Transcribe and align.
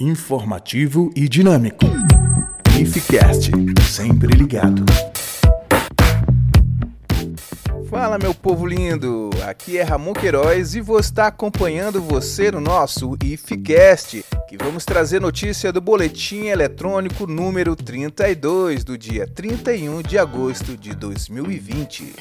informativo 0.00 1.12
e 1.14 1.28
dinâmico. 1.28 1.84
IFCast, 2.80 3.50
sempre 3.82 4.34
ligado. 4.34 4.82
Fala 7.90 8.18
meu 8.18 8.32
povo 8.32 8.64
lindo, 8.64 9.28
aqui 9.46 9.76
é 9.76 9.82
Ramon 9.82 10.14
Queiroz 10.14 10.74
e 10.74 10.80
vou 10.80 10.98
estar 10.98 11.26
acompanhando 11.26 12.00
você 12.00 12.50
no 12.50 12.60
nosso 12.60 13.14
IFCast, 13.22 14.24
que 14.48 14.56
vamos 14.56 14.86
trazer 14.86 15.20
notícia 15.20 15.70
do 15.70 15.82
boletim 15.82 16.46
eletrônico 16.46 17.26
número 17.26 17.76
32 17.76 18.84
do 18.84 18.96
dia 18.96 19.26
31 19.26 20.00
de 20.00 20.16
agosto 20.16 20.78
de 20.78 20.94
2020. 20.94 22.14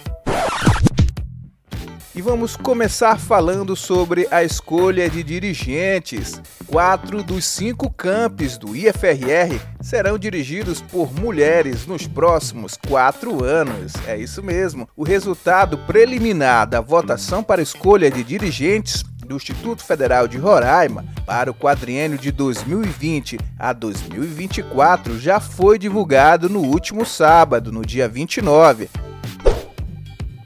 E 2.13 2.21
vamos 2.21 2.57
começar 2.57 3.17
falando 3.17 3.73
sobre 3.73 4.27
a 4.29 4.43
escolha 4.43 5.09
de 5.09 5.23
dirigentes. 5.23 6.41
Quatro 6.69 7.23
dos 7.23 7.45
cinco 7.45 7.89
campos 7.89 8.55
do 8.55 8.75
IFRR 8.75 9.59
serão 9.81 10.19
dirigidos 10.19 10.79
por 10.79 11.11
mulheres 11.11 11.87
nos 11.87 12.05
próximos 12.05 12.77
quatro 12.87 13.43
anos. 13.43 13.93
É 14.05 14.15
isso 14.15 14.43
mesmo. 14.43 14.87
O 14.95 15.03
resultado 15.03 15.79
preliminar 15.79 16.67
da 16.67 16.79
votação 16.79 17.43
para 17.43 17.59
escolha 17.59 18.11
de 18.11 18.23
dirigentes 18.23 19.03
do 19.25 19.35
Instituto 19.35 19.83
Federal 19.83 20.27
de 20.27 20.37
Roraima 20.37 21.05
para 21.25 21.49
o 21.49 21.55
quadriênio 21.55 22.19
de 22.19 22.31
2020 22.31 23.39
a 23.57 23.73
2024 23.73 25.19
já 25.19 25.39
foi 25.39 25.79
divulgado 25.79 26.47
no 26.47 26.61
último 26.61 27.03
sábado, 27.03 27.71
no 27.71 27.83
dia 27.83 28.07
29. 28.07 28.87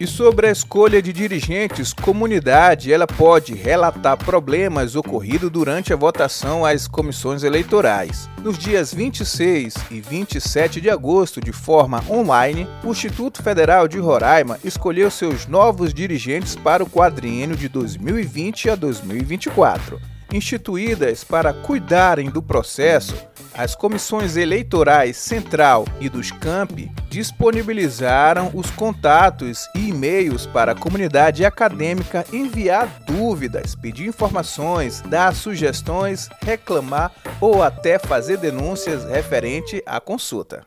E 0.00 0.06
sobre 0.06 0.46
a 0.46 0.50
escolha 0.50 1.02
de 1.02 1.12
dirigentes, 1.12 1.92
comunidade 1.92 2.90
ela 2.90 3.06
pode 3.06 3.52
relatar 3.52 4.16
problemas 4.16 4.96
ocorridos 4.96 5.50
durante 5.50 5.92
a 5.92 5.96
votação 5.96 6.64
às 6.64 6.88
comissões 6.88 7.42
eleitorais. 7.42 8.26
Nos 8.42 8.56
dias 8.56 8.94
26 8.94 9.74
e 9.90 10.00
27 10.00 10.80
de 10.80 10.88
agosto, 10.88 11.38
de 11.38 11.52
forma 11.52 12.02
online, 12.08 12.66
o 12.82 12.92
Instituto 12.92 13.42
Federal 13.42 13.86
de 13.86 13.98
Roraima 13.98 14.58
escolheu 14.64 15.10
seus 15.10 15.46
novos 15.46 15.92
dirigentes 15.92 16.56
para 16.56 16.82
o 16.82 16.88
quadriênio 16.88 17.54
de 17.54 17.68
2020 17.68 18.70
a 18.70 18.76
2024. 18.76 20.00
Instituídas 20.32 21.24
para 21.24 21.52
cuidarem 21.52 22.30
do 22.30 22.40
processo, 22.40 23.14
as 23.54 23.74
comissões 23.74 24.36
eleitorais 24.36 25.16
central 25.16 25.84
e 26.00 26.08
dos 26.08 26.30
campi 26.30 26.90
disponibilizaram 27.08 28.50
os 28.54 28.70
contatos 28.70 29.68
e 29.74 29.88
e-mails 29.88 30.46
para 30.46 30.72
a 30.72 30.74
comunidade 30.74 31.44
acadêmica 31.44 32.24
enviar 32.32 32.88
dúvidas, 33.06 33.74
pedir 33.74 34.06
informações, 34.06 35.00
dar 35.02 35.34
sugestões, 35.34 36.28
reclamar 36.42 37.12
ou 37.40 37.62
até 37.62 37.98
fazer 37.98 38.36
denúncias 38.36 39.04
referente 39.04 39.82
à 39.84 40.00
consulta. 40.00 40.64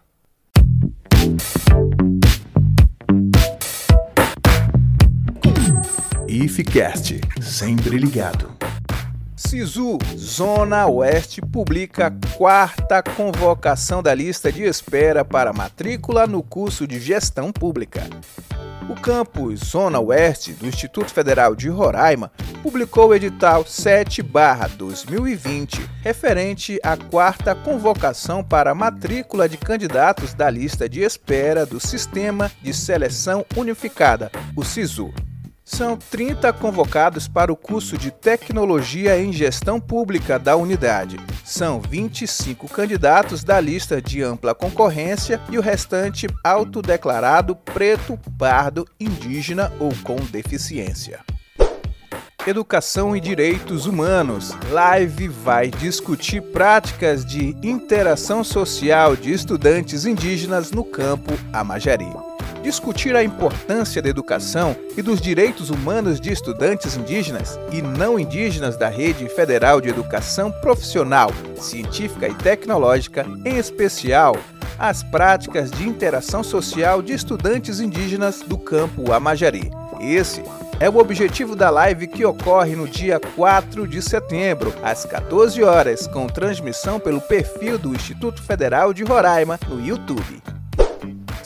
IFCast, 6.28 7.22
sempre 7.40 7.98
ligado. 7.98 8.63
SISU 9.48 9.98
Zona 10.18 10.88
Oeste 10.88 11.42
publica 11.42 12.16
quarta 12.38 13.04
convocação 13.04 14.02
da 14.02 14.14
lista 14.14 14.50
de 14.52 14.64
espera 14.64 15.26
para 15.26 15.54
matrícula 15.54 16.26
no 16.26 16.42
curso 16.42 16.88
de 16.88 17.00
Gestão 17.00 17.52
Pública. 17.52 18.04
O 18.90 18.96
campus 18.96 19.60
Zona 19.62 20.00
Oeste 20.00 20.54
do 20.54 20.66
Instituto 20.66 21.14
Federal 21.14 21.56
de 21.56 21.70
Roraima 21.70 22.32
publicou 22.62 23.10
o 23.10 23.16
edital 23.16 23.64
7/2020, 23.64 25.88
referente 26.02 26.80
à 26.84 26.98
quarta 26.98 27.54
convocação 27.54 28.44
para 28.44 28.74
matrícula 28.74 29.48
de 29.48 29.58
candidatos 29.58 30.34
da 30.34 30.50
lista 30.50 30.90
de 30.90 31.02
espera 31.02 31.66
do 31.66 31.80
Sistema 31.80 32.52
de 32.62 32.74
Seleção 32.74 33.46
Unificada, 33.56 34.32
o 34.56 34.64
SISU. 34.64 35.14
São 35.74 35.98
30 35.98 36.54
convocados 36.54 37.28
para 37.28 37.52
o 37.52 37.56
curso 37.56 37.98
de 37.98 38.12
Tecnologia 38.12 39.20
em 39.20 39.34
Gestão 39.34 39.80
Pública 39.80 40.38
da 40.38 40.56
unidade. 40.56 41.18
São 41.44 41.82
25 41.82 42.70
candidatos 42.70 43.44
da 43.44 43.60
lista 43.60 44.00
de 44.00 44.22
ampla 44.22 44.54
concorrência 44.54 45.42
e 45.50 45.58
o 45.58 45.62
restante 45.62 46.28
autodeclarado 46.44 47.56
preto, 47.56 48.20
pardo, 48.38 48.88
indígena 49.00 49.74
ou 49.80 49.92
com 50.04 50.18
deficiência. 50.18 51.22
Educação 52.46 53.16
e 53.16 53.20
Direitos 53.20 53.88
Humanos. 53.88 54.56
Live 54.70 55.28
vai 55.28 55.72
discutir 55.72 56.40
práticas 56.40 57.26
de 57.26 57.58
interação 57.64 58.44
social 58.44 59.16
de 59.16 59.34
estudantes 59.34 60.06
indígenas 60.06 60.70
no 60.70 60.84
campo 60.84 61.32
Amajari 61.52 62.14
discutir 62.64 63.16
a 63.16 63.24
importância 63.24 64.02
da 64.02 64.10
educação 64.10 64.76
e 64.98 65.02
dos 65.02 65.22
direitos 65.22 65.70
humanos 65.70 66.20
de 66.20 66.32
estudantes 66.32 66.96
indígenas 66.96 67.60
e 67.72 67.82
não 67.82 68.18
indígenas 68.18 68.78
da 68.78 68.88
Rede 68.88 69.28
Federal 69.28 69.82
de 69.82 69.90
Educação 69.90 70.52
Profissional, 70.52 71.30
Científica 71.58 72.28
e 72.28 72.34
Tecnológica, 72.34 73.28
em 73.46 73.58
especial 73.58 74.38
as 74.80 75.04
práticas 75.04 75.70
de 75.70 75.88
interação 75.88 76.44
social 76.44 77.02
de 77.02 77.14
estudantes 77.14 77.80
indígenas 77.80 78.42
do 78.42 78.58
campo 78.58 79.12
Amajari. 79.12 79.70
Esse 80.00 80.42
é 80.80 80.90
o 80.90 80.98
objetivo 80.98 81.56
da 81.56 81.70
live 81.70 82.08
que 82.08 82.26
ocorre 82.26 82.76
no 82.76 82.88
dia 82.88 83.20
4 83.20 83.88
de 83.88 84.02
setembro, 84.02 84.74
às 84.82 85.06
14 85.06 85.62
horas, 85.64 86.08
com 86.08 86.28
transmissão 86.28 87.00
pelo 87.00 87.22
perfil 87.22 87.78
do 87.78 87.94
Instituto 87.94 88.42
Federal 88.42 88.94
de 88.94 89.04
Roraima 89.04 89.60
no 89.70 89.86
YouTube. 89.86 90.53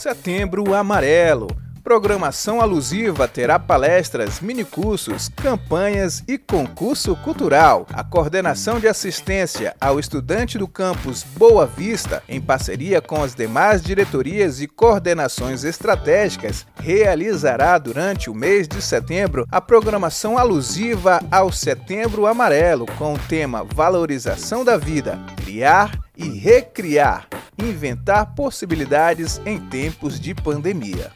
Setembro 0.08 0.74
Amarelo. 0.74 1.48
Programação 1.84 2.62
alusiva 2.62 3.28
terá 3.28 3.60
palestras, 3.60 4.40
minicursos, 4.40 5.28
campanhas 5.28 6.24
e 6.26 6.38
concurso 6.38 7.14
cultural. 7.18 7.86
A 7.92 8.06
coordenação 8.06 8.80
de 8.80 8.88
assistência 8.88 9.76
ao 9.82 10.00
estudante 10.00 10.58
do 10.58 10.66
campus 10.66 11.24
Boa 11.24 11.66
Vista, 11.66 12.24
em 12.30 12.40
parceria 12.40 13.02
com 13.02 13.22
as 13.22 13.36
demais 13.36 13.82
diretorias 13.82 14.62
e 14.62 14.68
coordenações 14.68 15.66
estratégicas, 15.66 16.66
realizará 16.80 17.78
durante 17.78 18.30
o 18.30 18.34
mês 18.34 18.66
de 18.66 18.82
setembro 18.82 19.46
a 19.52 19.60
programação 19.60 20.38
alusiva 20.38 21.20
ao 21.30 21.52
Setembro 21.52 22.26
Amarelo, 22.26 22.86
com 22.98 23.14
o 23.14 23.20
tema 23.20 23.66
Valorização 23.66 24.64
da 24.64 24.78
Vida, 24.78 25.20
Criar 25.44 26.00
e 26.16 26.30
Recriar 26.30 27.28
inventar 27.58 28.34
possibilidades 28.36 29.42
em 29.46 29.60
tempos 29.60 30.20
de 30.20 30.34
pandemia. 30.34 31.12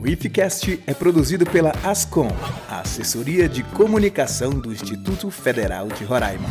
O 0.00 0.08
IFCast 0.08 0.82
é 0.86 0.94
produzido 0.94 1.44
pela 1.44 1.72
Ascom, 1.84 2.28
a 2.70 2.80
Assessoria 2.80 3.46
de 3.48 3.62
Comunicação 3.62 4.50
do 4.50 4.72
Instituto 4.72 5.30
Federal 5.30 5.88
de 5.88 6.04
Roraima. 6.04 6.48